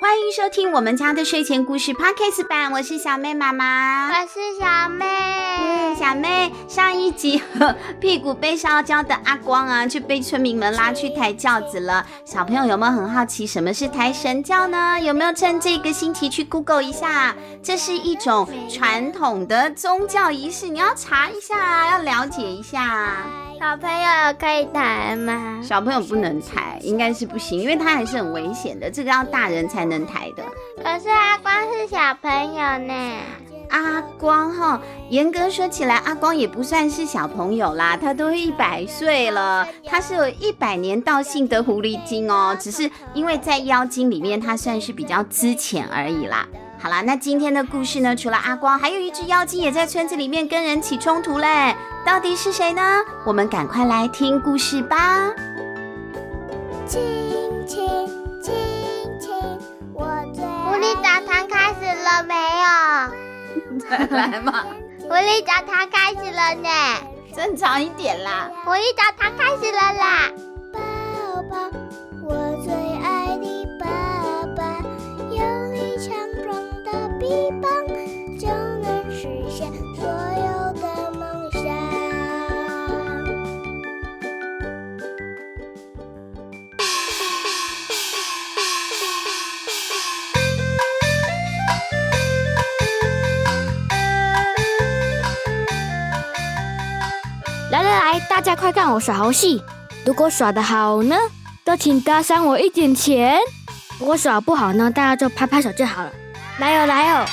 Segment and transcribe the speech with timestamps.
[0.00, 5.04] 欢迎收听我们家的睡前故事 Podcast 版，我是小妹妈妈，我是小妹。
[5.04, 12.06] 嗯，小妹，上一集呵 屁股被烧焦的阿光啊，就被村民们拉去抬轿子了。
[12.24, 14.98] 小朋友有没有很好奇什么是抬神轿呢？
[15.02, 17.36] 有没有趁这个星期去 Google 一下？
[17.62, 23.26] 这是一种传统的宗教仪式，你要查一下，要了解一下。
[23.60, 25.60] 小朋友可以抬吗？
[25.62, 30.42] 小朋友不能抬，应该是不行，因为它还是很危险的，这个要大人才能抬的。
[30.82, 33.18] 可是阿光是小朋友呢。
[33.68, 46.48] 阿光哈，严格说起来，阿光也不算是小朋友啦，他都一百岁了，他是有一百年道姓的狐狸精哦，只是因为在妖精里面，他算是比较资浅而已啦。
[46.82, 51.76] 好啦，那今天的故事呢，除了阿光，还有一只妖精也在村子里面跟人起冲突嘞，
[52.06, 53.02] 到底是谁呢？
[53.26, 55.30] 我们赶快来听故事吧。
[56.86, 56.98] 亲
[57.66, 57.86] 亲
[58.42, 58.54] 亲
[59.20, 59.30] 亲，
[59.92, 63.78] 我最狐狸澡堂开始了没有？
[63.86, 64.64] 再来嘛，
[65.02, 66.68] 狐狸澡堂开始了呢，
[67.36, 68.50] 正常一点啦。
[68.64, 70.30] 狐狸澡堂开始了啦。
[98.30, 99.60] 大家快看我耍猴戏！
[100.06, 101.16] 如果耍得好呢，
[101.64, 103.36] 都请搭赏我一点钱；
[103.98, 106.12] 如果耍不好呢，大家就拍拍手就好了。
[106.60, 107.26] 来哦来哦！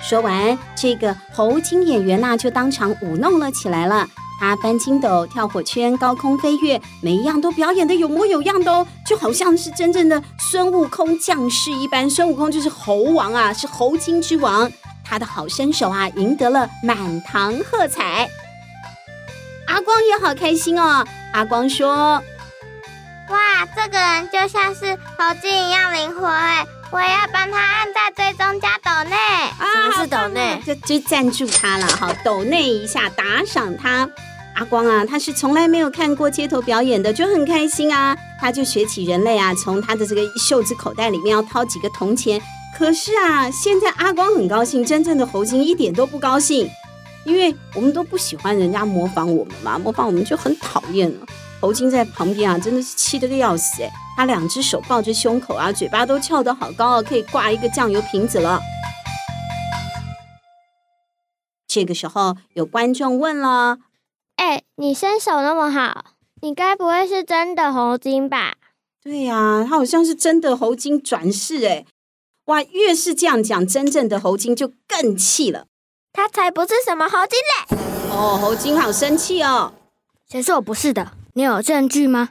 [0.00, 4.06] 说完，这个猴精演员呐，就当场舞弄了起来了。
[4.38, 12.08] 他翻筋斗、跳火圈、高空飞跃，每一样都表演得有模有样的哦，就好像是真正的孙悟空降世一般。
[12.08, 14.70] 孙悟空就是猴王啊，是猴精之王。
[15.04, 18.30] 他的好身手啊，赢得了满堂喝彩。
[19.80, 21.02] 阿光也好开心哦。
[21.32, 22.22] 阿光说
[23.30, 30.62] ：“哇，这个人就像是猴精一样灵活哎，我要帮他按在追踪加抖内啊，什么是抖内？
[30.66, 34.06] 就就赞助他了，哈，抖内一下打赏他。
[34.56, 38.14] 阿光啊，他是从来没有看过街头表演的，就很开心啊。
[38.38, 42.38] 他就学起人类啊，从他的这个袖子口袋里面要掏几个铜钱。
[42.78, 46.70] 可是啊，现在阿光很高兴，真正的猴精一点都不高兴。”
[47.24, 51.26] 因为我们都不喜欢人家模仿我们嘛，模仿我们就很讨厌了。
[51.60, 53.90] 猴精在旁边啊，真的是气得个要死哎！
[54.16, 58.60] 他两只手抱着胸口啊，嘴巴都翘得好高啊，可以挂一个酱油瓶子了。
[61.66, 63.78] 这个时候有观众问了
[64.36, 66.06] ：“哎，你身手那么好，
[66.40, 68.54] 你该不会是真的猴精吧？”
[69.04, 71.84] 对呀，他好像是真的猴精转世哎！
[72.46, 75.66] 哇，越是这样讲，真正的猴精就更气了。
[76.12, 77.78] 他才不是什么猴精嘞！
[78.10, 79.72] 哦，猴精好生气哦！
[80.28, 81.06] 谁说我不是的？
[81.34, 82.30] 你有证据吗？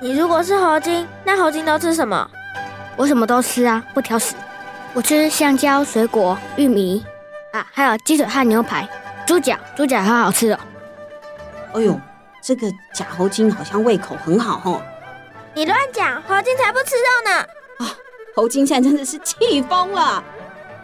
[0.00, 2.30] 你如果是猴精，那猴精都吃什么？
[2.96, 4.34] 我什么都吃啊，不挑食。
[4.92, 7.02] 我吃香蕉、水果、玉米
[7.52, 8.86] 啊，还有鸡腿和牛排、
[9.26, 10.60] 猪脚，猪脚很好吃哦。
[11.74, 11.98] 哎呦，
[12.42, 14.82] 这个假猴精好像胃口很好哦。
[15.54, 17.38] 你乱讲，猴精才不吃肉呢！
[17.78, 17.96] 啊，
[18.36, 20.22] 猴精现在真的是气疯了。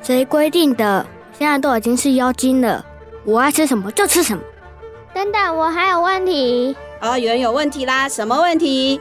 [0.03, 1.05] 谁规定的？
[1.39, 2.85] 现在都已经是妖精了，
[3.25, 4.43] 我爱吃什么就吃什么。
[5.15, 6.77] 等等，我还有问题。
[7.01, 9.01] 哦，有人有问题啦，什么问题？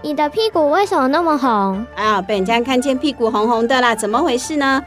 [0.00, 1.86] 你的屁股为什么那么红？
[1.94, 4.82] 啊，被人家看见屁股红红的啦，怎么回事呢？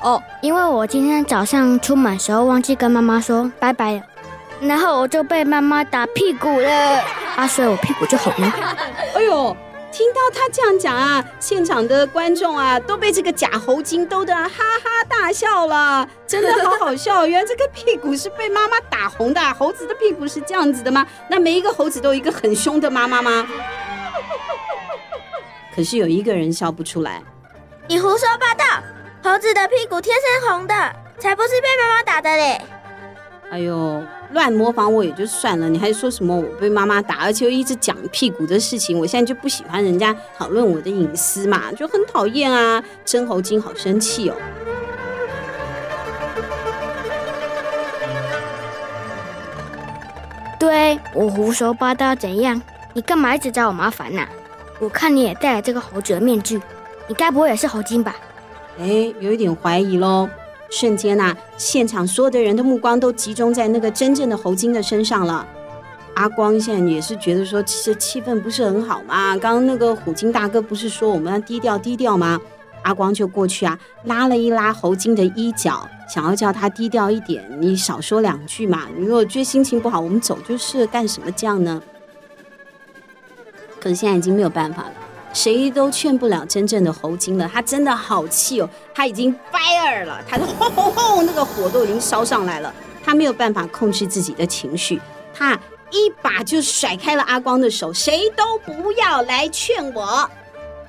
[0.00, 4.02] 哦，因为我今天早上出门时候忘记跟妈妈说拜拜了，
[4.62, 7.02] 然后我就被妈妈打屁股了，
[7.36, 8.52] 啊，所以我屁股就红了。
[9.14, 9.54] 哎呦！
[9.94, 17.24] 听到他这样讲啊，现场的观众啊都被这个假猴精逗得哈哈大笑了，真的好好笑。
[17.24, 21.06] 原来这个屁股是被妈妈打红的，猴子的屁股是这样子的吗？
[21.30, 23.46] 那每一个猴子都有一个很凶的妈妈吗？
[25.76, 27.22] 可是有一个人笑不出来。
[27.86, 28.64] 你胡说八道，
[29.22, 30.74] 猴子的屁股天生红的，
[31.20, 32.60] 才不是被妈妈打的嘞。
[33.48, 34.02] 哎呦，
[34.34, 42.82] 乱模仿我也就算了，你还说什么我被妈妈打，而且又一直讲屁股的事情，我现在就不喜欢人家讨论我的隐私嘛，就很讨厌啊！
[43.04, 44.36] 真猴精好生气哦。
[50.58, 52.60] 对，我胡说八道怎样？
[52.92, 54.26] 你干嘛一直找我麻烦呢？
[54.80, 56.60] 我看你也戴了这个猴子的面具，
[57.06, 58.16] 你该不会也是猴精吧？
[58.80, 60.28] 哎，有一点怀疑喽。
[60.76, 65.46] 瞬间呐、现场所有的人的目光都集中在那个真正的猴精的身上了。
[66.14, 69.36] 阿光现在也是觉得说，其实气氛不是很好嘛。
[69.36, 72.40] 刚刚那个虎鲸大哥不是说我们要低调低调吗？
[72.82, 78.88] 阿光就过去啊，拉了一拉猴精的衣角，想要叫他低调一点，你少说两句嘛。
[78.96, 81.80] 你如果觉得心情不好，我们走就是干什么这样呢？
[83.80, 84.92] 可是现在已经没有办法了，
[85.34, 87.50] 谁都劝不了真正的猴精了。
[87.52, 92.72] 他真的好气哦，他已经 fire 了，他的轰轰轰，那个火都已经烧上来了，
[93.04, 94.98] 他没有办法控制自己的情绪，
[95.34, 95.58] 他。
[95.90, 100.28] 一把就甩开了阿光的手，谁都不要来劝我。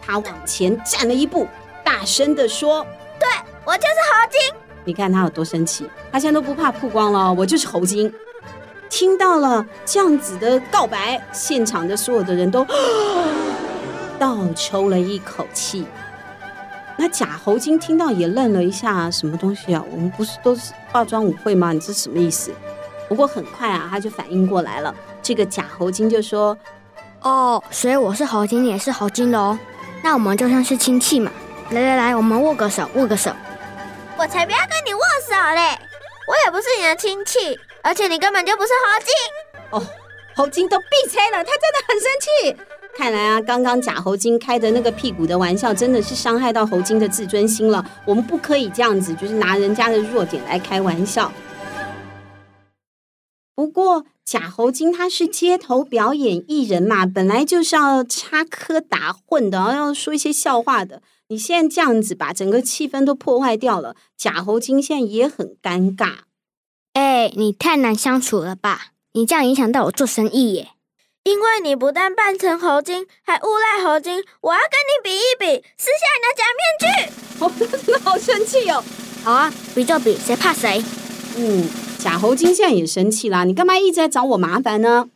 [0.01, 1.47] 他往前站了一步，
[1.83, 2.83] 大声地说
[3.19, 3.27] ：“对，
[3.65, 7.31] 我就是猴精。”你看他有多生气，他现在都不怕曝光了。
[7.31, 8.11] 我就是猴精。
[8.89, 12.65] 听到了这样子的告白，现场的所有的人都
[14.19, 15.85] 倒抽了一口气。
[16.97, 19.83] 那假猴精听到也愣了一下，什么东西啊？
[19.91, 21.73] 我们不是都是化妆舞会吗？
[21.73, 22.53] 你这什么意思？
[23.09, 24.95] 不过很快啊，他就反应过来了。
[25.21, 26.57] 这个假猴精就说
[27.21, 29.57] ：“哦，所以我是猴精，你也是猴鲸喽。
[30.01, 31.31] 那我们就像是亲戚嘛。
[31.71, 33.31] 来来来，我们握个手，握个手。
[34.17, 35.77] 我才不要跟你握手嘞！
[36.27, 39.13] 我也不是你的亲戚，而且你根本就不是猴精。
[39.71, 39.87] 哦，
[40.35, 42.57] 猴精都闭嘴了，他真的很生气。
[42.97, 47.85] 看来啊，刚刚假猴精开的那个屁股的玩笑，真的是伤害到猴精的自尊心了。
[48.05, 51.29] 我们不可以这样子，就是拿人家的弱点来开玩笑。”
[53.53, 61.01] 不过假猴精他是街头表演艺人嘛，本来就是要插科打诨的，要说一些笑话的。
[61.27, 66.19] 你现在这样子把整个气氛都破坏掉了，假猴精现在也很尴尬。
[66.93, 68.93] 哎，你太难相处了吧？
[69.13, 70.69] 你这样影响到我做生意耶。
[71.25, 76.85] 因为你不但扮成猴精，还诬赖猴精，我要跟你比一比，撕下你的假面具。
[77.39, 77.49] 我
[77.81, 78.83] 真的好生气哦！
[79.23, 80.83] 好啊，比就比，谁怕谁？
[81.35, 81.67] 嗯。
[81.97, 85.07] 假猴精现在也生气啦，你干嘛一直在找我麻烦呢？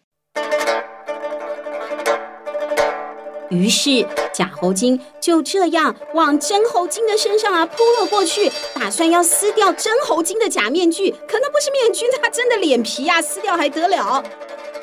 [3.51, 11.11] 于是假猴精就这样往真猴精的身上啊扑了过去，打算要撕掉真猴精的假面具。
[11.27, 14.23] 可那不是面具，他真的脸皮呀，撕掉还得了？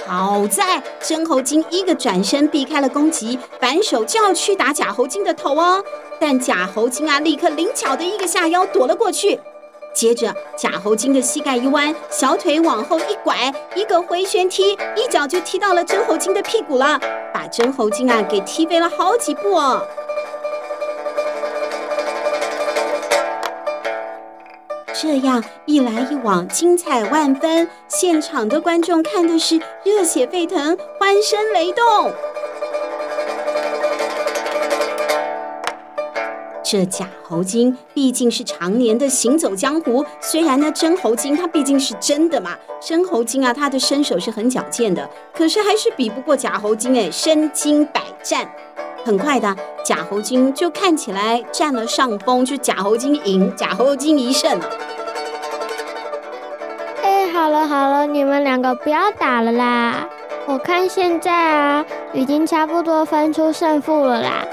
[0.07, 5.83] 好在真猴精一个转身避开了攻击，反手就要去打假猴精的头哦。
[6.21, 9.39] 但假猴精啊，立刻灵巧的一个下腰躲了过去。
[9.93, 17.01] 接着，假猴精的膝盖一弯，小腿往后一拐，一个回旋踢，一脚就踢到了真猴精的屁股了，
[17.33, 19.83] 把真猴精啊给踢飞了好几步哦。
[24.99, 32.11] 这样一来一往，精彩万分，现场的观众看的是热血沸腾，欢声雷动。
[36.65, 48.51] 这假猴精毕竟是常年的行走江湖，虽然呢真猴精它毕竟是真的嘛，真猴精啊它的身手是很矫健的，可是还是比不过假猴精哎，身经百战。
[49.07, 49.55] 很快的，
[49.85, 54.69] 假猴精就看起来占了上风，就假猴精赢，假猴精一胜了。
[57.05, 60.09] 哎，好了好了，你们两个不要打了啦，
[60.47, 64.45] 我看现在啊已经差不多分出胜负了啦。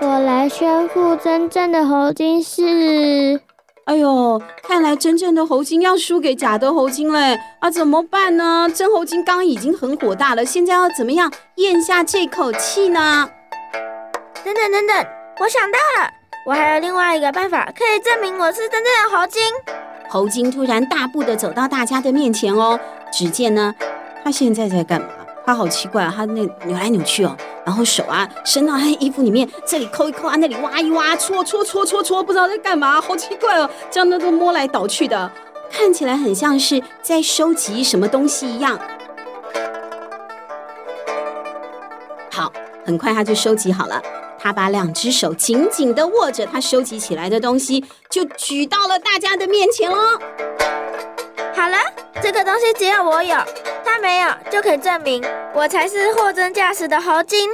[0.00, 3.40] 我来宣布，真正的猴精是……
[3.86, 7.36] 哎呦，看来真正的猴精要输给假的猴精嘞！
[7.60, 8.68] 啊，怎么办呢？
[8.72, 13.28] 真猴鲸刚刚已经很火大了，现在要怎么样咽下这口气呢？
[14.44, 15.06] 等等等等，
[15.38, 16.10] 我想到了，
[16.44, 19.40] 我还有另外一个办法可以证明我是真正的猴精。
[20.08, 22.78] 猴精突然大步的走到大家的面前哦，
[23.12, 23.74] 只见呢，
[24.24, 25.06] 他现在在干嘛？
[25.46, 27.36] 他好奇怪啊，他那扭来扭去哦。
[27.64, 35.30] 然后手啊伸到他衣服里面，这里抠一抠啊，那里挖一挖，搓搓搓搓搓，不知道在干嘛，好奇怪哦，这样那都摸来倒去的，
[35.70, 38.76] 看起来很像是在收集什么东西一样。
[42.32, 42.52] 好，
[42.84, 44.02] 很快他就收集好了，
[44.42, 50.18] 他把两只手紧紧地握着他收集起来的东西，就举到了大家的面前喽。
[51.54, 51.78] 好了，
[52.20, 53.36] 这个东西只有我有。
[53.84, 55.22] 他没有，就可以证明
[55.54, 57.48] 我才是货真价实的猴精。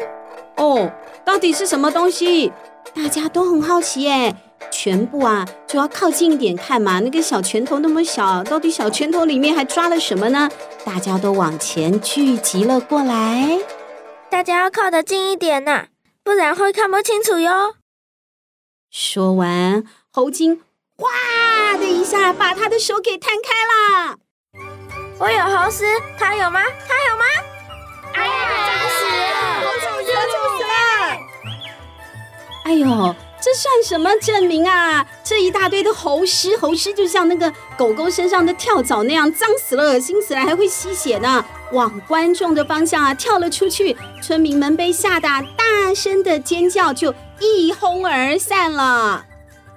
[0.56, 0.90] 哦，
[1.24, 2.50] 到底是什么东西？
[2.94, 4.34] 大家都很好奇耶，
[4.70, 7.00] 全部啊就要靠近一点看嘛。
[7.00, 10.48] 那个小拳头那么小，到底小拳头里面还抓了什么呢？
[10.84, 13.58] 大家都往前聚集了过来。
[14.30, 15.86] 大家要靠得近一点呐，
[16.28, 17.76] 不然会看不清楚哟。
[18.90, 19.82] 说完，
[20.12, 20.60] 猴精
[20.98, 24.18] 哗的一下把他的手给摊开了。
[25.18, 25.86] 我有猴丝，
[26.18, 26.60] 他有吗？
[26.86, 27.24] 他有吗？
[28.12, 28.32] 哎呀，
[28.66, 29.62] 吓死了！
[29.80, 30.20] 臭死了！
[30.26, 30.70] 臭死了！
[32.66, 35.06] 哎呦，这算什么证明啊？
[35.24, 41.42] 这一大堆的猴尸，猴尸就像那个狗狗身上的跳蚤那样，脏死了，恶心死了，还会吸血呢。
[41.72, 49.24] 往观众的方向啊跳了出去，村民们被吓得大声的尖叫，就一哄而散了。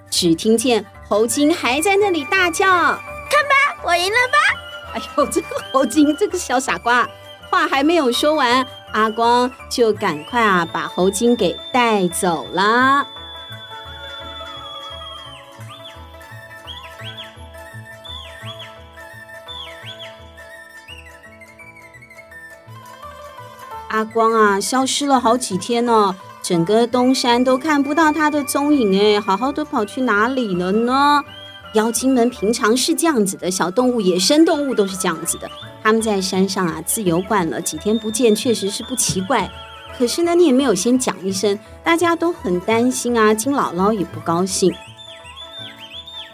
[0.10, 2.65] 只听见猴精还在那里大叫
[3.29, 4.38] ：“看吧，我赢了吧！”
[4.95, 7.07] 哎呦，这个猴精，这个小傻瓜，
[7.50, 13.07] 话还没有说完，阿光就赶快啊把猴精给带走了。
[24.01, 31.24] 阿光啊，消失了好几天呢，整个东山都看不到他的踪影哎，好好的跑去哪里了呢？
[31.75, 35.48] 妖精们平常是这样子的，小动物、野生动物都是这样子的，
[35.84, 39.48] 他们在山上啊自由惯了，几天不见确实是不奇怪。
[39.96, 44.74] 可是呢，你也没有先讲一声，大家都很担心啊，金姥姥也不高兴。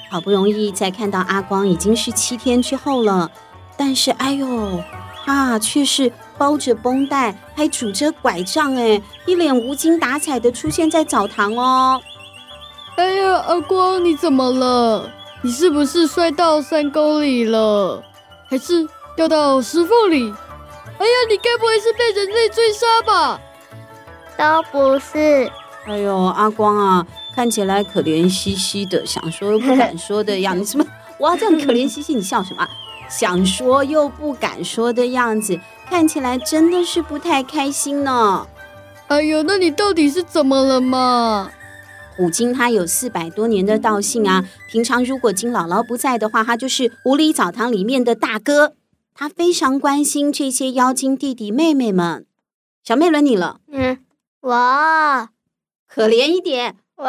[0.09, 3.29] 好不容易再看到阿光，已经是七天之后了，
[3.75, 4.81] 但是哎呦，
[5.25, 6.13] 啊，却是。
[6.37, 12.01] 包着绷带，还拄着拐杖，哎，一脸无精打采的出现在澡堂哦。
[12.95, 15.09] 哎呀，阿光，你怎么了？
[15.41, 18.03] 你是不是摔到山沟里了，
[18.49, 20.33] 还是掉到石缝里？
[20.97, 23.39] 哎呀，你该不会是被人类追杀吧？
[24.37, 25.49] 都不是。
[25.85, 30.59] 哎呦，阿光啊，看起来可怜兮兮的，想说又不敢说的样子。
[30.61, 30.85] 你什么？
[31.19, 32.67] 哇这样可怜兮兮，你笑什么？
[33.09, 35.57] 想说又不敢说的样子。
[35.89, 38.47] 看起来真的是不太开心呢。
[39.07, 41.49] 哎呦，那你到底是怎么了嘛？
[42.15, 48.73] 虎鲸它有四百多年的道性啊，平常如果金姥姥不在的话，它就是狐狸澡堂里面的大哥，
[49.13, 52.25] 它非常关心这些妖精弟弟妹妹们。
[52.83, 53.99] 小妹轮你了，嗯，
[54.41, 55.29] 我
[55.87, 57.05] 可怜一点，我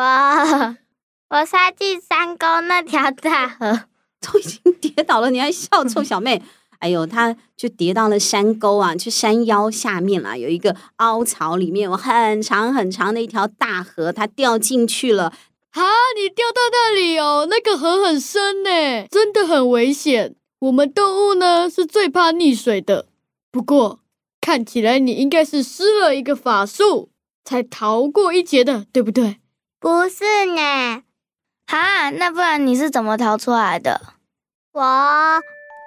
[1.30, 3.82] 我摔进山沟那条大河，
[4.20, 6.42] 都已经跌倒了，你还笑臭小妹？
[6.78, 15.32] 哎呦，他就跌到了山沟啊，去山腰下面啦，有一个凹槽，里面有很长很长的一条大河，他掉进去了。
[15.70, 15.82] 哈，
[16.16, 20.36] 你掉到那里哦，那个河很深呢，真的很危险。
[20.60, 23.06] 我们动物呢是最怕溺水的。
[23.50, 24.00] 不过
[24.40, 27.10] 看起来你应该是施了一个法术
[27.44, 29.38] 才逃过一劫的，对不对？
[29.80, 31.02] 不是呢。
[31.66, 34.00] 哈，那不然你是怎么逃出来的？
[34.72, 34.82] 我。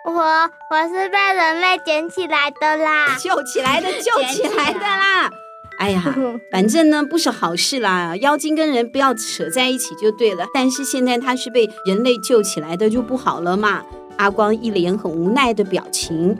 [0.03, 5.29] 我我是被人类捡起来的啦， 救起来的，救起来的啦！
[5.77, 6.03] 哎呀，
[6.51, 10.45] 反正呢不是好事啦，妖精跟人不要扯在一起就对了。
[10.53, 13.83] 但是现在他是被人类救起来的，就不好了嘛。
[14.17, 16.37] 阿光一脸很无奈的表情。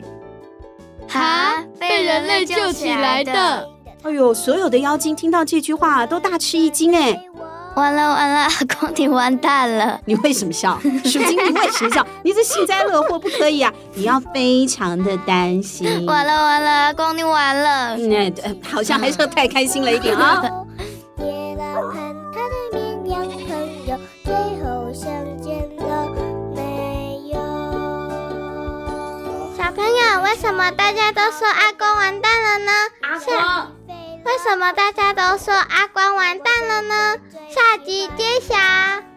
[1.08, 3.68] 哈，被人类救起来的。
[4.02, 7.24] 哎呦，所有的妖精听到这句话都大吃一惊哎。
[7.74, 9.98] 完了完了，阿光你完蛋了！
[10.04, 10.78] 你为什么笑？
[11.04, 12.06] 鼠精，你为什么笑？
[12.22, 13.72] 你这幸灾乐祸不可以啊！
[13.94, 16.04] 你要非常的担心。
[16.06, 17.96] 完了完了，阿光你完了。
[17.96, 20.42] 那、嗯、好像还是太开心了一点啊。
[21.18, 21.94] 野狼和
[22.34, 22.40] 他
[22.72, 25.10] 的绵羊朋友最后相
[25.40, 26.08] 见了
[26.54, 26.60] 没
[27.32, 27.40] 有？
[29.56, 32.72] 小朋友，为什么大家都说阿公完蛋了呢？
[33.00, 33.72] 阿光。
[34.24, 37.18] 为什么大家都说阿光完蛋了呢？
[37.50, 38.54] 下集揭晓。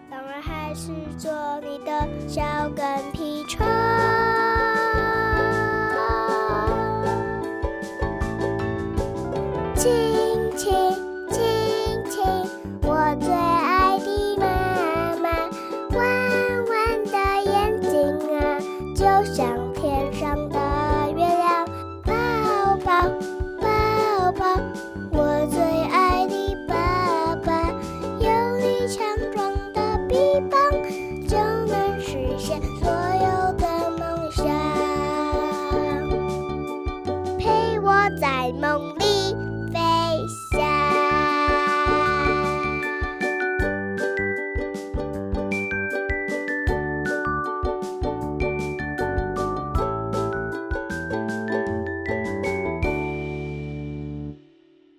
[0.10, 1.32] 当然还是做
[1.62, 2.42] 你的小
[2.76, 3.66] 跟屁虫。
[30.42, 30.85] 在